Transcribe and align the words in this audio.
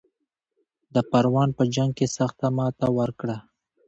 د 0.93 0.95
پروان 1.11 1.49
په 1.57 1.63
جنګ 1.75 1.91
کې 1.97 2.07
سخته 2.17 2.47
ماته 2.57 2.87
ورکړه. 2.97 3.37